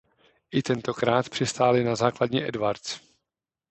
I 0.51 0.61
tentokrát 0.61 1.29
přistáli 1.29 1.83
na 1.83 1.95
základně 1.95 2.47
Edwards. 2.47 2.99